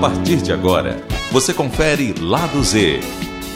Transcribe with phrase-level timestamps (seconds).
[0.00, 3.00] partir de agora, você confere Lado Z,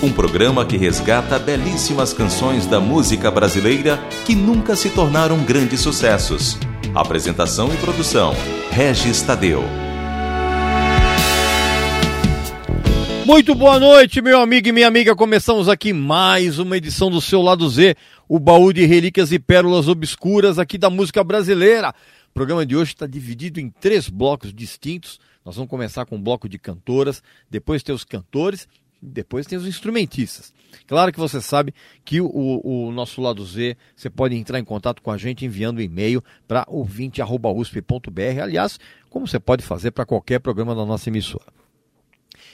[0.03, 6.59] um programa que resgata belíssimas canções da música brasileira que nunca se tornaram grandes sucessos.
[6.93, 8.35] Apresentação e produção:
[8.73, 9.63] Regis Tadeu.
[13.25, 15.15] Muito boa noite, meu amigo e minha amiga.
[15.15, 17.95] Começamos aqui mais uma edição do seu Lado Z,
[18.29, 21.95] o baú de relíquias e pérolas obscuras aqui da música brasileira.
[22.31, 25.21] O programa de hoje está dividido em três blocos distintos.
[25.45, 28.69] Nós vamos começar com um bloco de cantoras, depois tem os cantores,
[29.03, 30.53] depois tem os instrumentistas.
[30.87, 31.75] Claro que você sabe
[32.05, 35.79] que o, o, nosso lado Z, você pode entrar em contato com a gente enviando
[35.79, 38.41] um e-mail para ouvinte.usp.br.
[38.41, 38.79] Aliás,
[39.11, 41.53] como você pode fazer para qualquer programa da nossa emissora.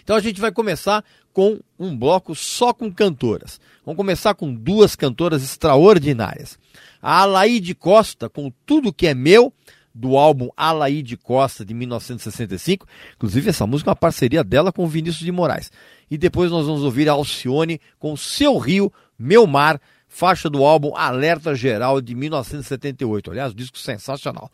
[0.02, 3.60] Então a gente vai começar com um bloco só com cantoras.
[3.84, 6.58] Vamos começar com duas cantoras extraordinárias.
[7.00, 9.52] A Alaide Costa, com Tudo Que É Meu,
[9.98, 12.86] do álbum Alaide Costa, de 1965.
[13.16, 15.72] Inclusive, essa música é uma parceria dela com Vinícius de Moraes.
[16.08, 20.94] E depois nós vamos ouvir a Alcione com Seu Rio, Meu Mar, faixa do álbum
[20.94, 23.30] Alerta Geral, de 1978.
[23.32, 24.50] Aliás, disco sensacional.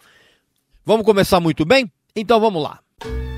[0.84, 1.92] Vamos começar muito bem?
[2.16, 2.80] Então vamos lá.
[2.98, 3.33] para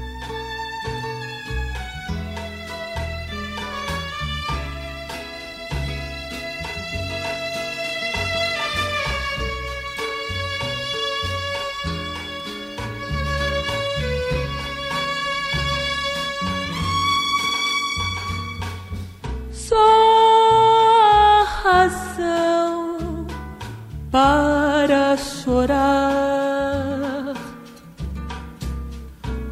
[25.47, 27.33] chorar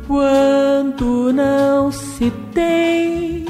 [0.08, 3.46] quando não se tem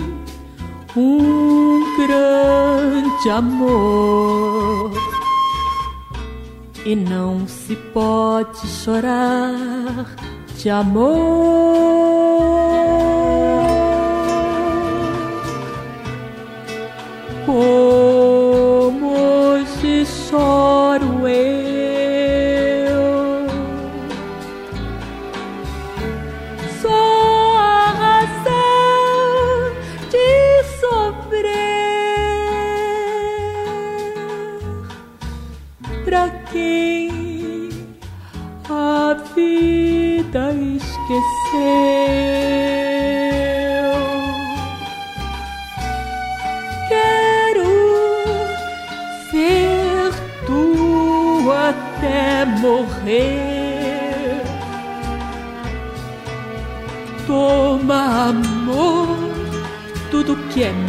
[0.95, 4.92] um grande amor
[6.84, 10.14] e não se pode chorar
[10.58, 11.14] de amor.
[17.46, 21.54] Como hoje choro eu,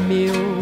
[0.06, 0.55] meu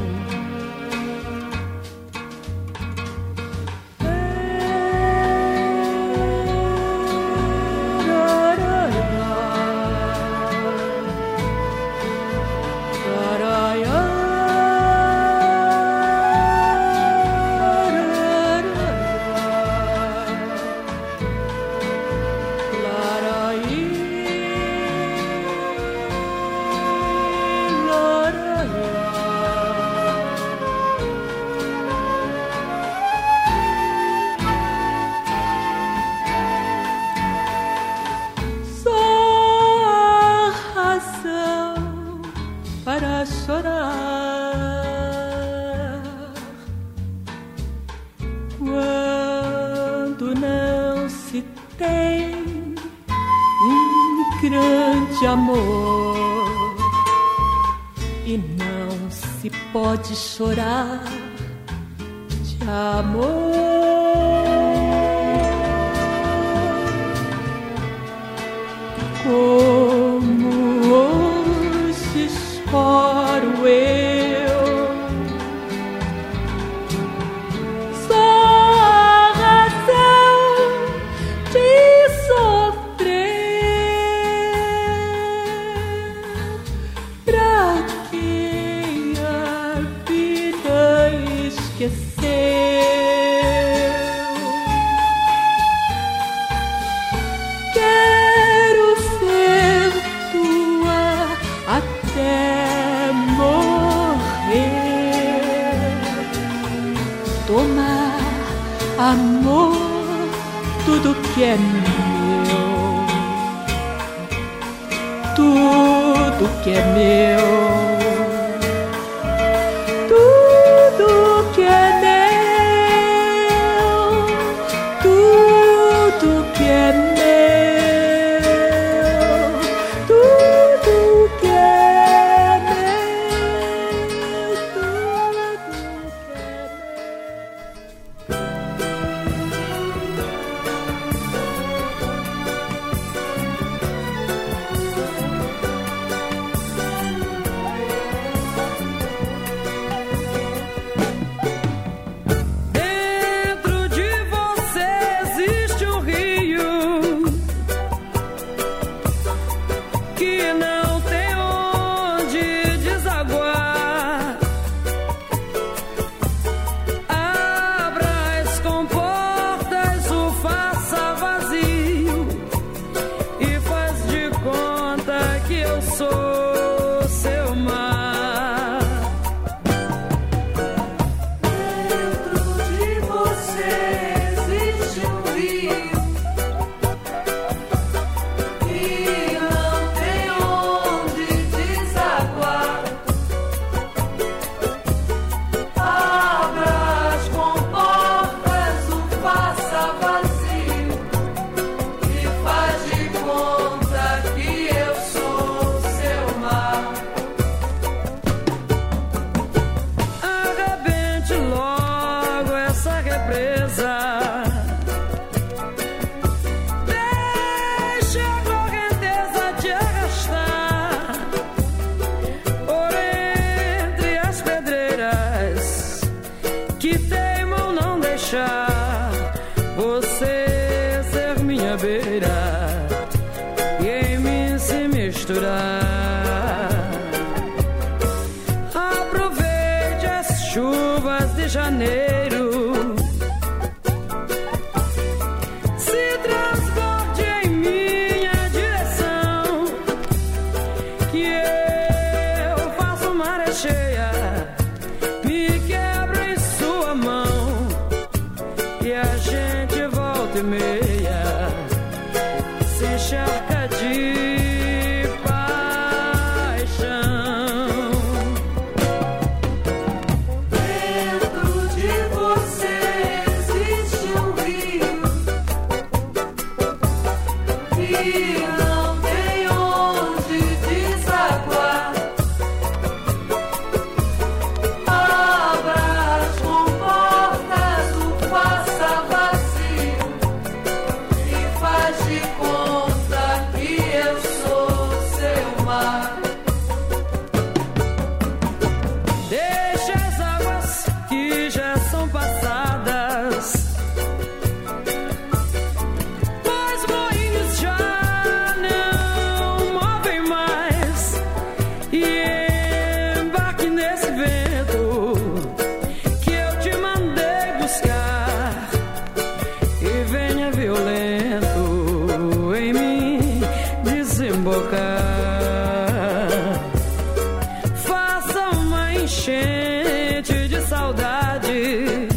[327.76, 332.08] Faça uma enchente de saudade.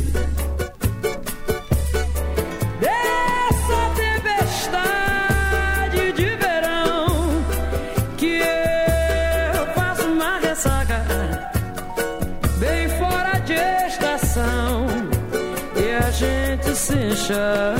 [2.81, 7.45] Dessa tempestade de verão
[8.17, 11.05] que eu faço uma ressaca
[12.59, 13.55] bem fora de
[13.87, 14.87] estação
[15.77, 17.76] e a gente se enxerga.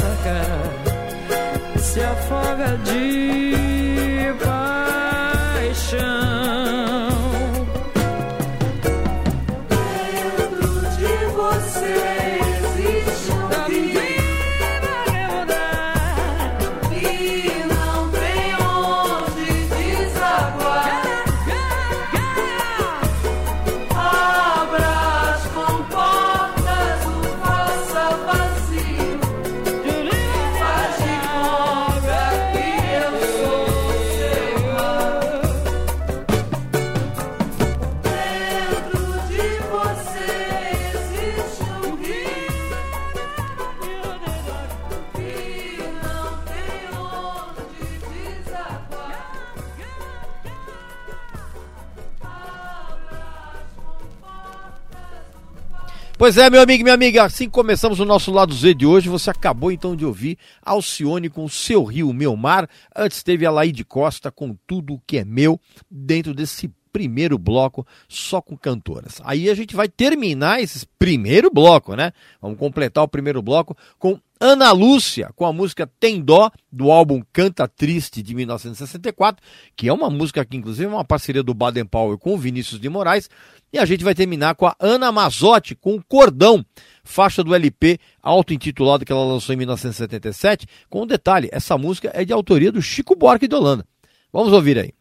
[56.27, 59.09] Pois é, meu amigo e minha amiga, assim começamos o nosso lado Z de hoje.
[59.09, 62.69] Você acabou então de ouvir Alcione com Seu Rio, Meu Mar.
[62.97, 67.39] Antes teve a Laí de Costa com Tudo o que é Meu, dentro desse primeiro
[67.39, 69.21] bloco só com cantoras.
[69.23, 72.11] Aí a gente vai terminar esse primeiro bloco, né?
[72.43, 77.23] Vamos completar o primeiro bloco com Ana Lúcia, com a música Tem Dó, do álbum
[77.33, 79.43] Canta Triste, de 1964,
[79.75, 82.81] que é uma música que, inclusive, é uma parceria do Baden Powell com o Vinícius
[82.81, 83.31] de Moraes.
[83.73, 86.65] E a gente vai terminar com a Ana Mazotti, com Cordão,
[87.03, 90.67] faixa do LP auto-intitulado que ela lançou em 1977.
[90.91, 93.87] Com um detalhe, essa música é de autoria do Chico Buarque de Holanda.
[94.33, 94.93] Vamos ouvir aí.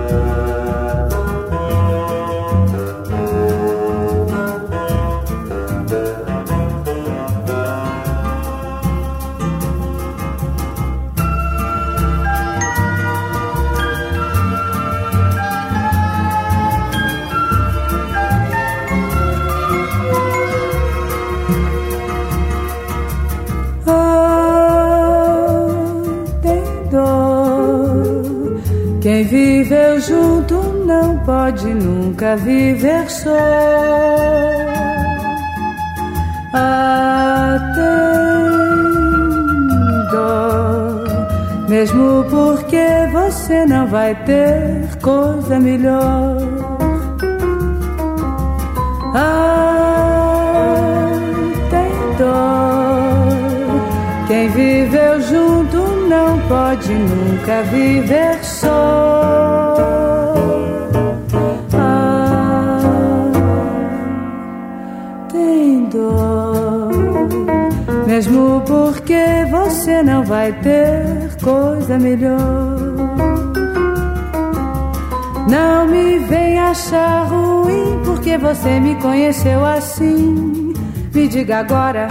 [0.00, 0.19] viveu
[31.50, 33.36] pode nunca viver só.
[36.52, 37.80] Atendo,
[41.68, 46.36] mesmo porque você não vai ter coisa melhor.
[49.12, 49.50] Atendo,
[54.28, 55.78] quem viveu junto
[56.08, 59.69] não pode nunca viver só.
[68.20, 71.02] Mesmo porque você não vai ter
[71.42, 72.76] coisa melhor.
[75.48, 80.74] Não me venha achar ruim porque você me conheceu assim
[81.12, 82.06] Me diga agora,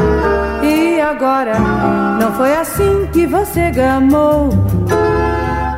[0.63, 1.53] e agora?
[2.19, 4.49] Não foi assim que você gamou.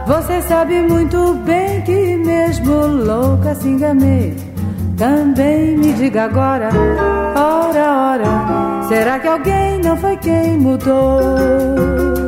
[0.07, 4.35] Você sabe muito bem que mesmo louca se enganei.
[4.97, 6.69] Também me diga agora,
[7.35, 12.20] ora, ora, será que alguém não foi quem mudou?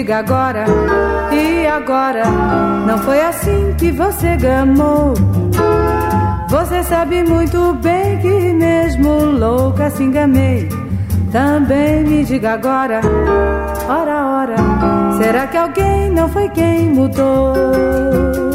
[0.00, 0.64] Diga agora,
[1.30, 2.24] e agora?
[2.86, 5.12] Não foi assim que você gamou.
[6.48, 10.70] Você sabe muito bem que mesmo louca se enganei.
[11.30, 13.02] Também me diga agora,
[13.86, 14.56] ora, ora,
[15.18, 18.49] será que alguém não foi quem mudou?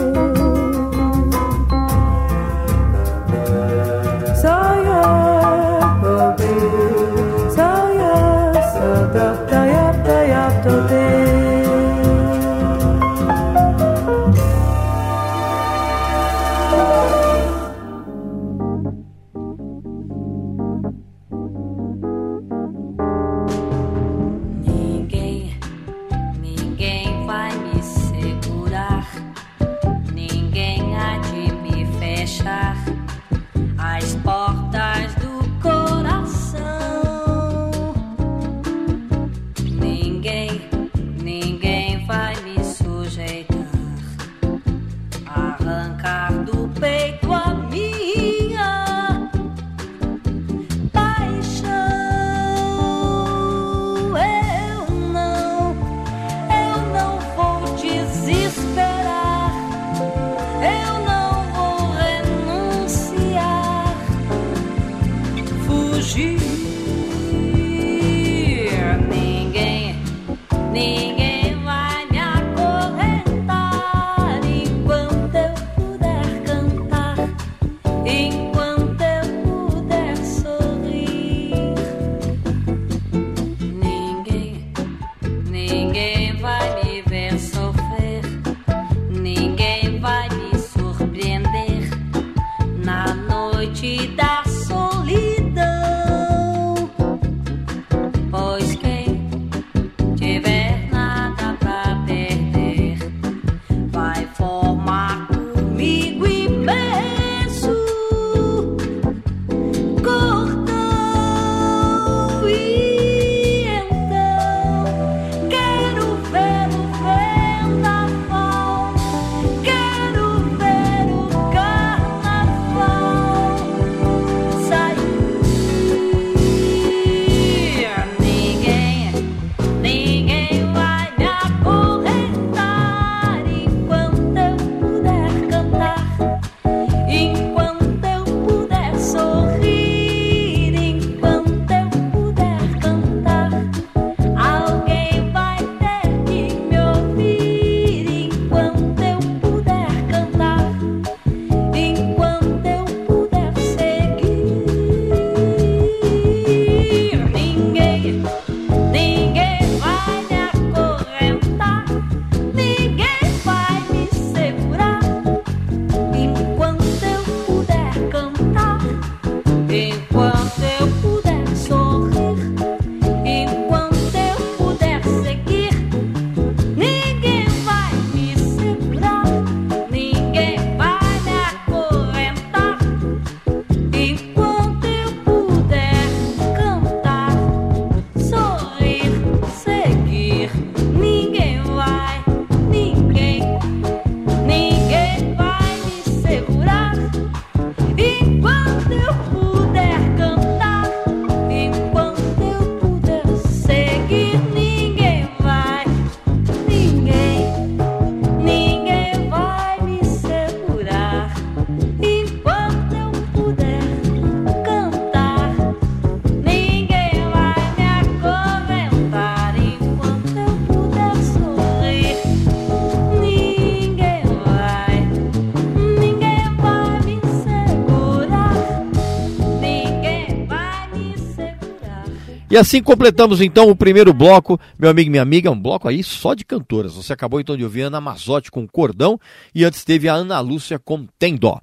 [232.55, 236.01] E assim completamos então o primeiro bloco, meu amigo e minha amiga, um bloco aí
[236.01, 236.93] só de cantoras.
[236.93, 239.19] Você acabou então de ouvir a Ana Mazotti com Cordão
[239.53, 241.59] e antes teve a Ana Lúcia com Tem Dó.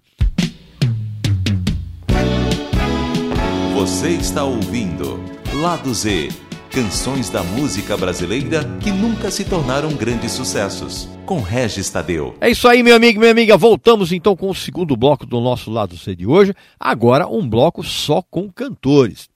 [3.74, 5.18] Você está ouvindo
[5.62, 6.28] Lado Z
[6.72, 11.06] Canções da música brasileira que nunca se tornaram grandes sucessos.
[11.26, 12.34] Com Regis Tadeu.
[12.40, 13.58] É isso aí, meu amigo e minha amiga.
[13.58, 16.54] Voltamos então com o segundo bloco do nosso Lado C de hoje.
[16.80, 19.31] Agora um bloco só com cantores.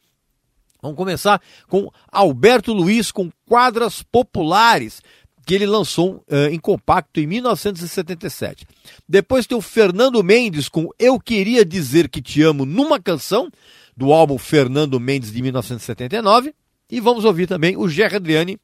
[0.87, 5.03] Vamos começar com Alberto Luiz com Quadras Populares,
[5.45, 8.65] que ele lançou uh, em compacto em 1977.
[9.09, 13.51] Depois tem o Fernando Mendes com Eu Queria Dizer Que Te Amo numa canção,
[13.97, 16.55] do álbum Fernando Mendes de 1979.
[16.89, 18.59] E vamos ouvir também o Gerry Adriani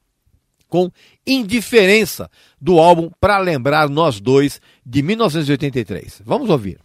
[0.68, 0.90] com
[1.26, 2.30] Indiferença,
[2.60, 6.22] do álbum Pra Lembrar Nós Dois, de 1983.
[6.24, 6.78] Vamos ouvir.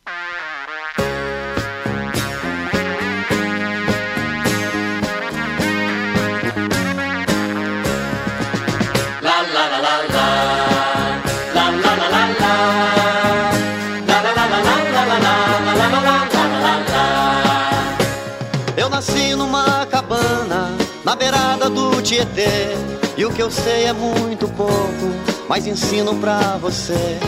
[22.17, 22.49] Tietê.
[23.15, 25.13] E o que eu sei é muito pouco,
[25.47, 27.19] mas ensino pra você.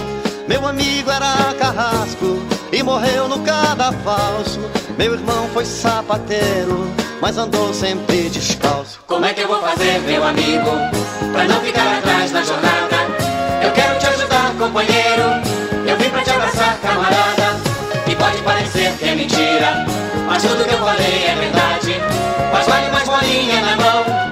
[0.48, 2.40] Meu amigo era carrasco
[2.72, 4.60] e morreu no cadafalso.
[4.98, 9.00] Meu irmão foi sapateiro, mas andou sempre descalço.
[9.06, 10.72] Como é que eu vou fazer, meu amigo,
[11.34, 12.96] pra não ficar atrás na jornada?
[13.62, 15.24] Eu quero te ajudar, companheiro.
[15.88, 17.60] Eu vim pra te abraçar, camarada.
[18.08, 19.86] E pode parecer que é mentira,
[20.26, 21.96] mas tudo que eu falei é verdade.
[22.52, 24.30] Mas vale mais bolinha na mão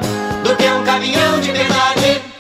[0.58, 2.37] do que um caminhão de verdade.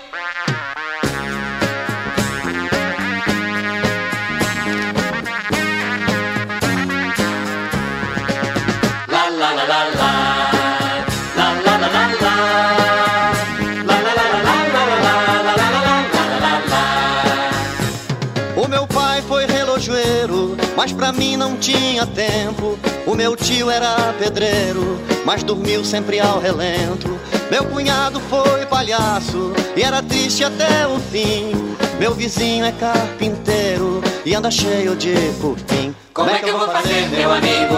[20.88, 22.80] Mas pra mim não tinha tempo.
[23.06, 27.20] O meu tio era pedreiro, mas dormiu sempre ao relento.
[27.52, 31.52] Meu cunhado foi palhaço e era triste até o fim.
[32.00, 35.94] Meu vizinho é carpinteiro e anda cheio de cupim.
[36.14, 37.76] Como é que eu vou fazer, meu amigo,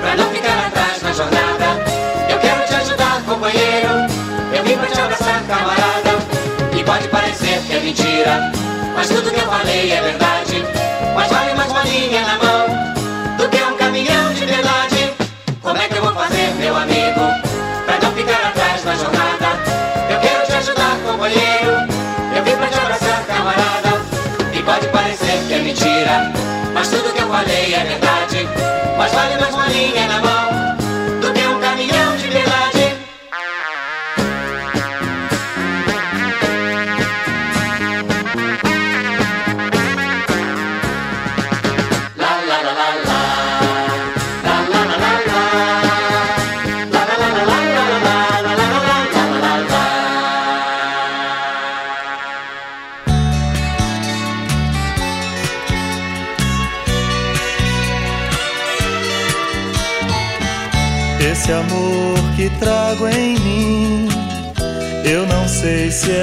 [0.00, 1.64] pra não ficar atrás na jornada?
[2.28, 3.88] Eu quero te ajudar, companheiro.
[4.54, 6.78] Eu vim pra te abraçar, camarada.
[6.78, 8.52] E pode parecer que é mentira,
[8.94, 10.64] mas tudo que eu falei é verdade.
[11.14, 15.12] Mas vale mais bolinha na mão do que um caminhão de verdade.
[15.60, 17.20] Como é que eu vou fazer, meu amigo,
[17.84, 19.48] pra não ficar atrás na jornada?
[20.10, 21.72] Eu quero te ajudar, companheiro.
[22.36, 24.02] Eu vim pra te abraçar, camarada.
[24.52, 26.32] E pode parecer que é mentira,
[26.72, 28.48] mas tudo que eu falei é verdade.
[28.96, 30.51] Mas vale mais uma linha na mão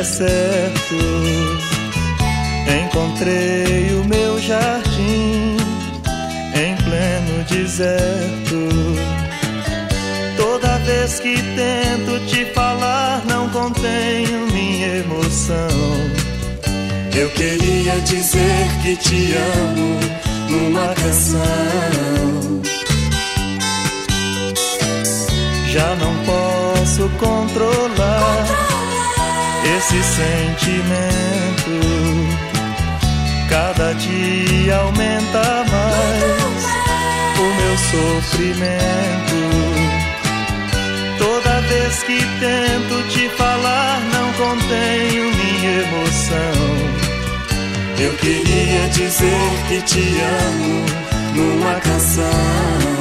[0.10, 0.96] certo.
[2.84, 5.58] Encontrei o meu jardim
[6.56, 8.70] em pleno deserto.
[10.36, 15.70] Toda vez que tento te falar, não contenho minha emoção.
[17.16, 20.00] Eu queria dizer que te amo
[20.50, 21.40] numa canção.
[25.72, 28.69] Já não posso controlar
[29.78, 31.74] esse sentimento.
[33.50, 36.64] Cada dia aumenta mais
[37.38, 39.40] o meu sofrimento.
[41.18, 47.00] Toda vez que tento te falar, não contenho minha emoção.
[48.00, 50.86] Eu queria dizer que te amo
[51.36, 52.99] numa canção.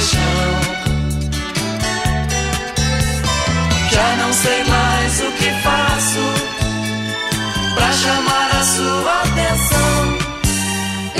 [0.00, 0.56] Paixão.
[3.92, 6.24] Já não sei mais o que faço
[7.74, 10.18] pra chamar a sua atenção.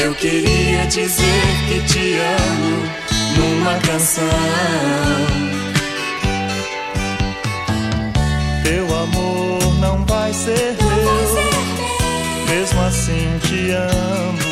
[0.02, 2.88] Eu queria dizer que te amo
[3.36, 5.50] numa canção.
[10.06, 12.46] vai ser meu.
[12.48, 14.49] Mesmo assim te amo.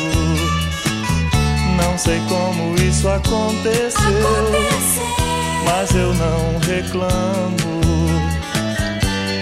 [1.99, 3.91] Sei como isso aconteceu,
[5.65, 7.81] mas eu não reclamo.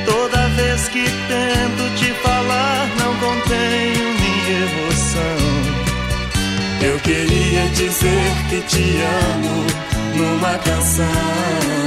[0.08, 5.38] Toda vez que tento te falar, não contenho minha emoção.
[6.82, 9.02] Eu queria dizer que te
[9.36, 9.66] amo
[10.16, 11.87] numa canção.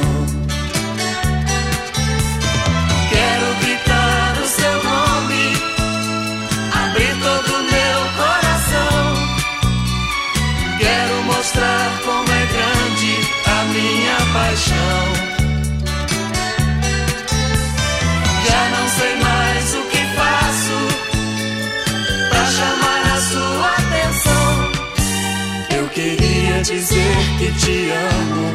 [27.61, 28.47] te amo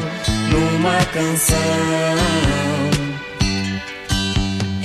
[0.50, 1.58] numa canção.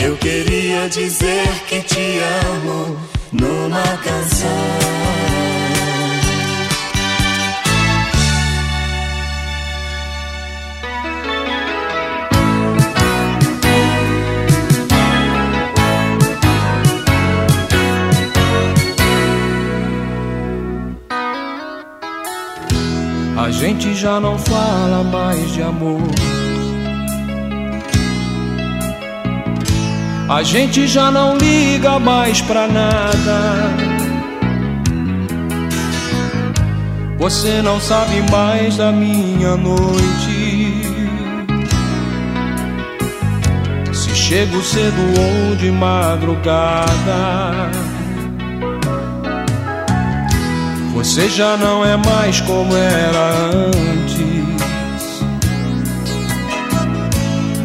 [0.04, 2.20] Eu queria dizer que te
[2.54, 2.98] amo
[3.32, 5.31] numa canção.
[23.62, 26.02] Gente já não fala mais de amor.
[30.28, 33.70] A gente já não liga mais pra nada.
[37.20, 40.82] Você não sabe mais da minha noite.
[43.94, 46.90] Se chego cedo ou de madrugada.
[50.94, 53.34] Você já não é mais como era
[53.66, 54.22] antes.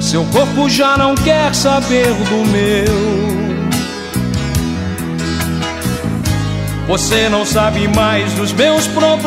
[0.00, 3.36] Seu corpo já não quer saber do meu.
[6.86, 9.26] Você não sabe mais dos meus problemas.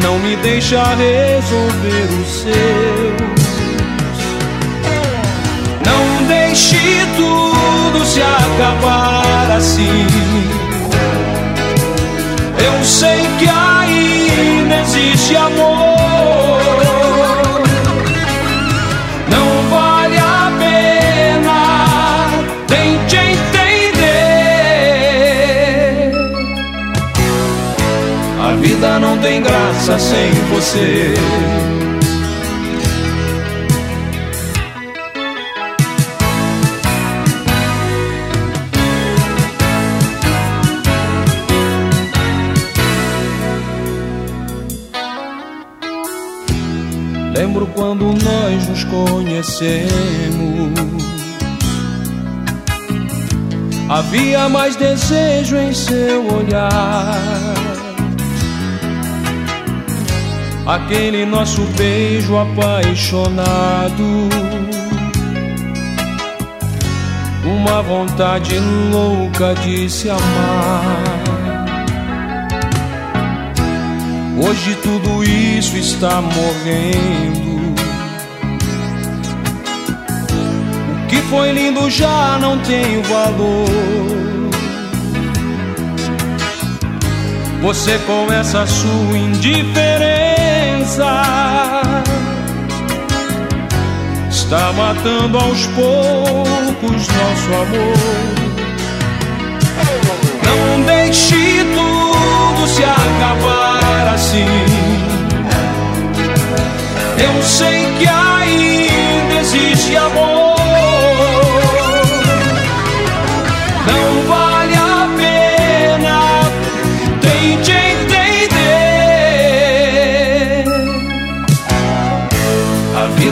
[0.00, 3.32] Não me deixa resolver os seus.
[5.84, 6.78] Não deixe
[7.16, 7.51] tudo
[8.12, 10.06] se acabar assim.
[12.58, 16.60] Eu sei que ainda existe amor.
[19.30, 21.58] Não vale a pena,
[22.66, 24.02] tente entender.
[28.38, 31.14] A vida não tem graça sem você.
[47.52, 49.92] Lembro quando nós nos conhecemos.
[53.90, 57.20] Havia mais desejo em seu olhar.
[60.66, 64.02] Aquele nosso beijo apaixonado.
[67.44, 68.58] Uma vontade
[68.90, 71.11] louca de se amar.
[74.44, 77.74] Hoje tudo isso está morrendo.
[81.04, 83.68] O que foi lindo já não tem valor.
[87.62, 90.02] Você com essa sua indiferença
[94.28, 98.42] está matando aos poucos nosso amor.
[100.44, 101.61] Não deixe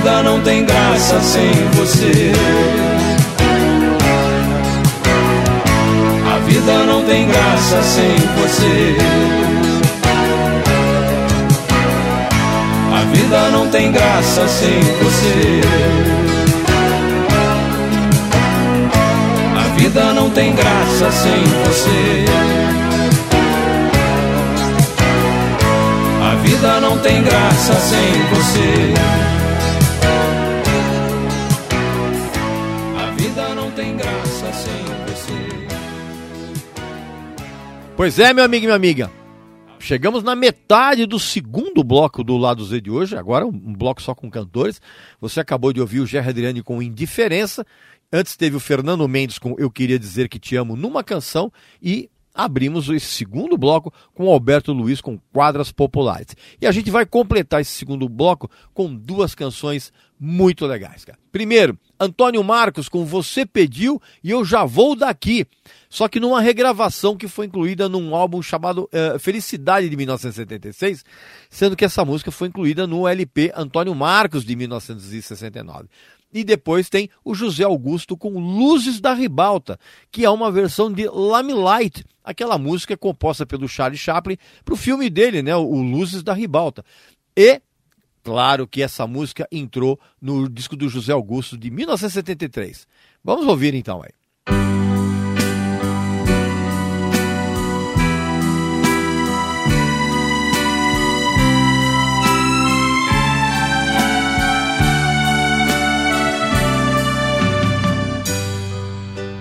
[0.00, 2.32] vida não tem graça sem você.
[6.46, 8.96] vida não tem graça sem você.
[12.94, 15.60] A vida não tem graça sem você.
[19.54, 22.24] A vida não tem graça sem você.
[26.22, 29.39] A vida não tem graça sem você.
[38.00, 39.12] Pois é, meu amigo e minha amiga.
[39.78, 44.14] Chegamos na metade do segundo bloco do lado Z de hoje, agora um bloco só
[44.14, 44.80] com cantores.
[45.20, 47.62] Você acabou de ouvir o Gerry Adriane com Indiferença.
[48.10, 51.52] Antes teve o Fernando Mendes com Eu Queria Dizer Que Te Amo numa canção.
[51.82, 56.34] E abrimos esse segundo bloco com Alberto Luiz com Quadras Populares.
[56.58, 61.18] E a gente vai completar esse segundo bloco com duas canções muito legais, cara.
[61.30, 65.46] Primeiro, Antônio Marcos com Você Pediu e Eu Já Vou Daqui.
[65.90, 71.04] Só que numa regravação que foi incluída num álbum chamado uh, Felicidade de 1976,
[71.50, 75.88] sendo que essa música foi incluída no LP Antônio Marcos de 1969.
[76.32, 79.80] E depois tem o José Augusto com Luzes da Ribalta,
[80.12, 85.10] que é uma versão de Lamelight, aquela música composta pelo Charlie Chaplin para o filme
[85.10, 86.84] dele, né, o Luzes da Ribalta.
[87.36, 87.60] E
[88.22, 92.86] claro que essa música entrou no disco do José Augusto de 1973.
[93.24, 94.89] Vamos ouvir então aí.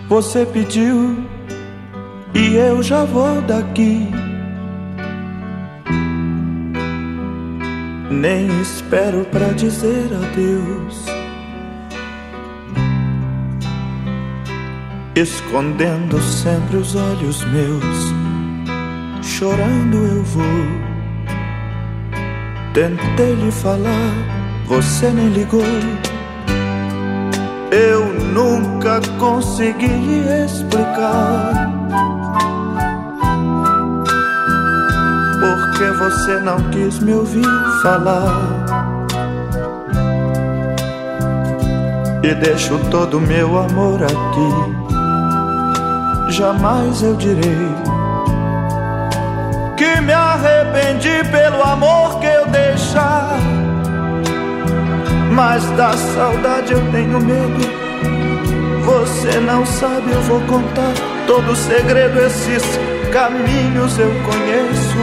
[0.10, 1.24] Você pediu
[2.34, 4.10] e eu já vou daqui.
[8.10, 11.06] Nem espero pra dizer adeus.
[15.16, 18.12] Escondendo sempre os olhos meus,
[19.22, 20.44] chorando eu vou.
[22.74, 25.62] Tentei lhe falar, você nem ligou.
[27.72, 31.70] Eu nunca consegui explicar.
[35.40, 37.46] Porque você não quis me ouvir
[37.84, 38.60] falar.
[42.24, 44.80] E deixo todo meu amor aqui.
[46.32, 47.76] Jamais eu direi
[49.78, 53.59] que me arrependi pelo amor que eu deixar.
[55.40, 57.62] Mas da saudade eu tenho medo.
[58.84, 60.92] Você não sabe, eu vou contar
[61.26, 62.20] todo o segredo.
[62.20, 62.62] Esses
[63.14, 64.98] caminhos eu conheço.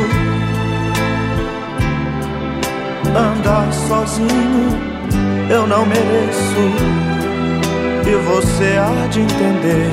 [3.16, 4.78] Andar sozinho
[5.48, 6.60] eu não mereço.
[8.06, 9.90] E você há de entender.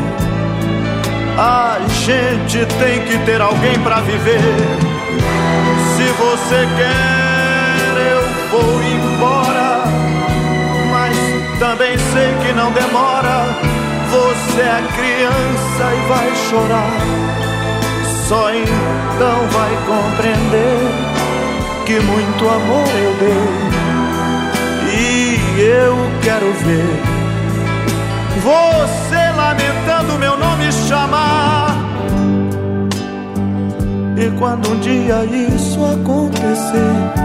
[1.37, 4.41] A gente tem que ter alguém pra viver.
[5.95, 9.52] Se você quer, eu vou embora
[11.59, 13.45] também sei que não demora.
[14.09, 16.93] Você é criança e vai chorar.
[18.27, 20.79] Só então vai compreender
[21.85, 23.73] que muito amor eu dei.
[24.95, 27.13] E eu quero ver
[28.43, 31.77] você lamentando meu nome chamar.
[34.17, 37.22] E quando um dia isso acontecer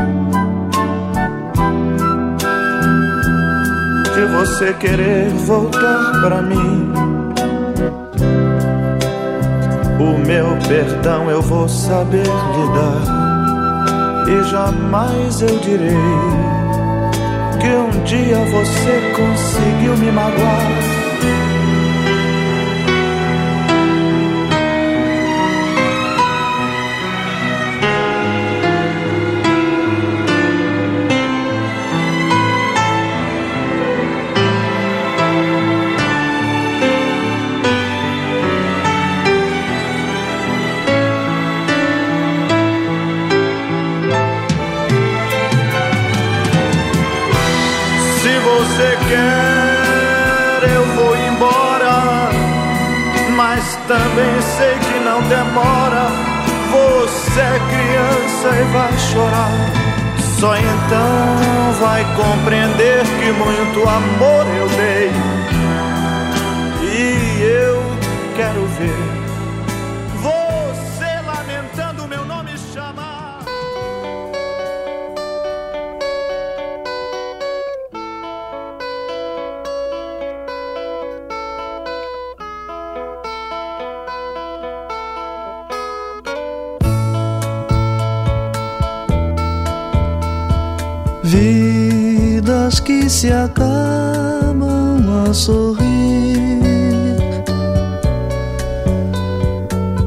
[4.18, 6.92] de você querer voltar pra mim.
[10.00, 15.96] O meu perdão eu vou saber lhe dar, e jamais eu direi
[17.60, 20.87] que um dia você conseguiu me magoar.
[54.58, 56.08] Sei que não demora.
[56.70, 59.52] Você é criança e vai chorar.
[60.38, 65.10] Só então vai compreender que muito amor eu dei.
[66.82, 67.82] E eu
[68.36, 69.27] quero ver
[93.18, 95.82] se acabam a sorrir.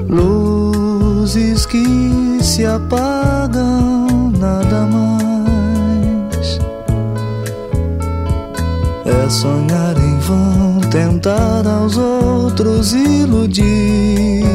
[0.07, 6.57] Luzes que se apagam, nada mais.
[9.05, 14.45] É sonhar em vão, tentar aos outros iludir.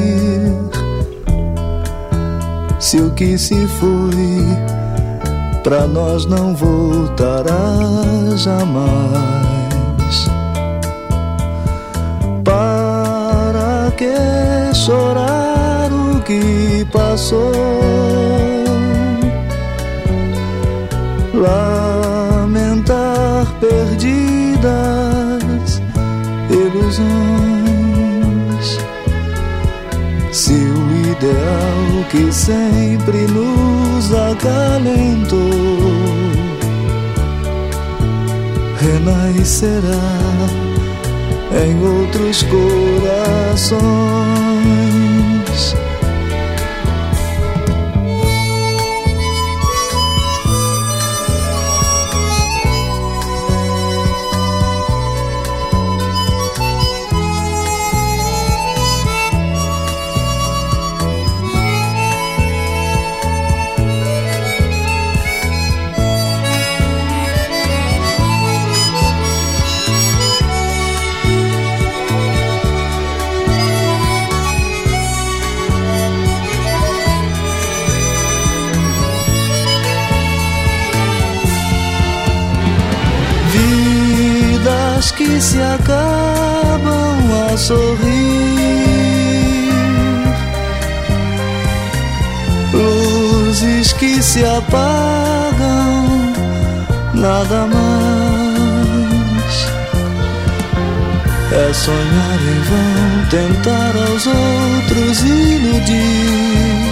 [2.81, 4.46] Se o que se foi
[5.67, 7.53] pra nós não voltará
[8.37, 8.87] jamais.
[12.45, 17.51] Para que chorar o que passou?
[21.35, 22.87] Lamentar
[23.59, 24.63] perdidas
[26.49, 27.09] ilusões.
[30.31, 33.27] Se o ideal que sempre
[34.07, 35.51] nos acalentou
[38.79, 39.81] renascerá
[41.65, 44.46] em outros corações.
[103.37, 106.87] Tentar aos outros iludir.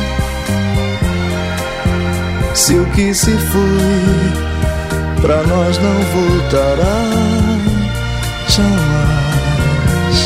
[2.53, 4.33] Se o que se foi,
[5.23, 7.01] pra nós não voltará
[8.49, 10.19] jamais.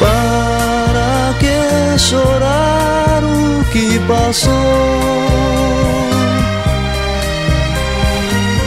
[0.00, 4.52] Para que chorar o que passou?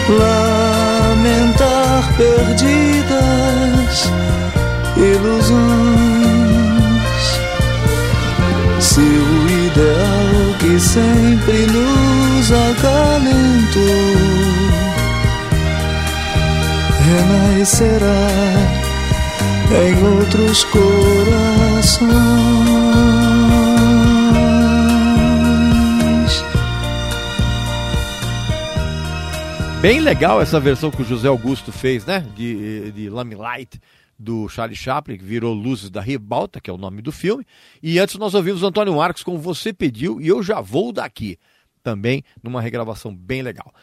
[0.10, 3.41] Lamentar perdidas
[5.02, 5.52] ilusões.
[8.80, 13.82] Se o ideal que sempre nos acalentou
[17.04, 18.28] renascerá
[19.72, 22.12] em outros corações.
[29.82, 32.24] Bem legal essa versão que o José Augusto fez, né?
[32.36, 33.80] De, de Lamelight
[34.22, 37.46] do Charlie Chaplin, que virou Luzes da Ribalta, que é o nome do filme.
[37.82, 41.38] E antes nós ouvimos Antônio Marcos com Você Pediu e Eu Já Vou Daqui.
[41.84, 43.74] Também numa regravação bem legal.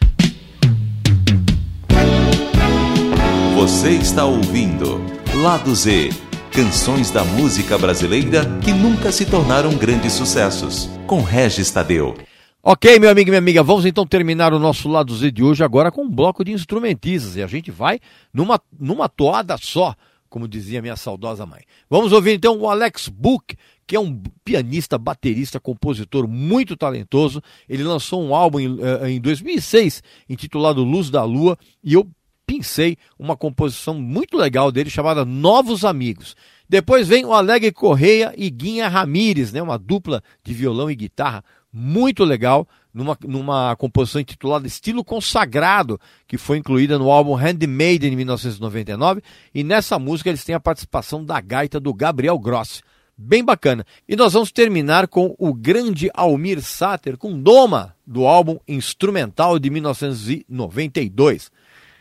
[3.57, 5.01] Você está ouvindo
[5.43, 6.11] Lado Z
[6.59, 12.17] canções da música brasileira que nunca se tornaram grandes sucessos, com Regis Tadeu.
[12.61, 15.63] Ok, meu amigo e minha amiga, vamos então terminar o nosso Lado Z de hoje
[15.63, 18.01] agora com um bloco de instrumentistas e a gente vai
[18.35, 19.95] numa, numa toada só,
[20.29, 21.63] como dizia minha saudosa mãe.
[21.89, 23.57] Vamos ouvir então o Alex Book,
[23.87, 27.43] que é um pianista, baterista, compositor muito talentoso.
[27.69, 32.09] Ele lançou um álbum em, eh, em 2006 intitulado Luz da Lua e eu
[32.47, 36.35] pincei uma composição muito legal dele chamada Novos Amigos.
[36.69, 41.45] Depois vem o Alegre Correia e Guinha Ramires, né, uma dupla de violão e guitarra
[41.73, 42.67] muito legal,
[42.99, 49.23] numa, numa composição intitulada Estilo Consagrado, que foi incluída no álbum Handmade em 1999,
[49.55, 52.83] e nessa música eles têm a participação da gaita do Gabriel Grossi.
[53.17, 53.87] Bem bacana.
[54.09, 59.71] E nós vamos terminar com o grande Almir Sater com Doma, do álbum instrumental de
[59.71, 61.51] 1992.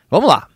[0.10, 0.48] Vamos lá.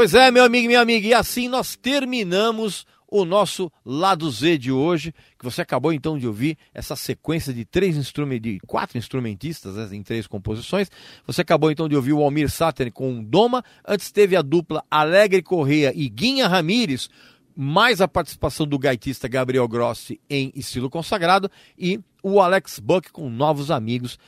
[0.00, 4.56] Pois é, meu amigo e minha amiga, e assim nós terminamos o nosso lado Z
[4.56, 8.96] de hoje, que você acabou então de ouvir essa sequência de três instrumentos, de quatro
[8.96, 10.90] instrumentistas né, em três composições.
[11.26, 15.42] Você acabou então de ouvir o Almir Sater com Doma, antes teve a dupla Alegre
[15.42, 17.10] Correia e Guinha Ramires,
[17.54, 23.28] mais a participação do gaitista Gabriel Grossi em estilo consagrado e o Alex Buck com
[23.28, 24.18] Novos Amigos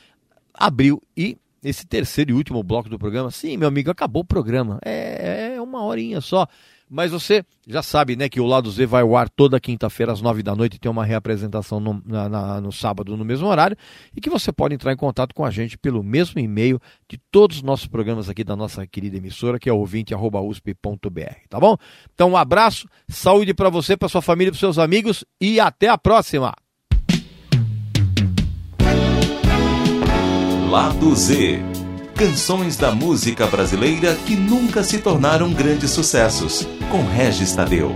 [0.53, 3.31] abriu e esse terceiro e último bloco do programa.
[3.31, 4.79] Sim, meu amigo, acabou o programa.
[4.85, 6.47] É, é uma horinha só.
[6.95, 10.21] Mas você já sabe, né, que o Lado Z vai ao ar toda quinta-feira às
[10.21, 13.75] nove da noite, tem uma reapresentação no, na, na, no sábado no mesmo horário,
[14.15, 17.57] e que você pode entrar em contato com a gente pelo mesmo e-mail de todos
[17.57, 21.79] os nossos programas aqui da nossa querida emissora, que é ouvinte.usp.br, tá bom?
[22.13, 25.97] Então um abraço, saúde para você, para sua família, para seus amigos e até a
[25.97, 26.53] próxima!
[30.73, 31.61] Lado Z.
[32.15, 37.95] Canções da música brasileira que nunca se tornaram grandes sucessos, com Regis Tadeu.